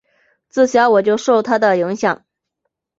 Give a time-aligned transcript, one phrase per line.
[0.49, 2.25] 自小我就受他的影响